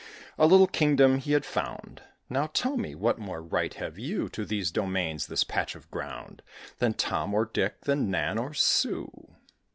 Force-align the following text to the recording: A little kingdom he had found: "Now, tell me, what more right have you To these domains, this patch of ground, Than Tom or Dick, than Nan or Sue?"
A 0.39 0.47
little 0.47 0.65
kingdom 0.65 1.17
he 1.19 1.33
had 1.33 1.45
found: 1.45 2.01
"Now, 2.27 2.47
tell 2.47 2.75
me, 2.75 2.95
what 2.95 3.19
more 3.19 3.39
right 3.39 3.71
have 3.75 3.99
you 3.99 4.29
To 4.29 4.43
these 4.45 4.71
domains, 4.71 5.27
this 5.27 5.43
patch 5.43 5.75
of 5.75 5.91
ground, 5.91 6.41
Than 6.79 6.95
Tom 6.95 7.35
or 7.35 7.45
Dick, 7.45 7.81
than 7.81 8.09
Nan 8.09 8.39
or 8.39 8.55
Sue?" 8.55 9.35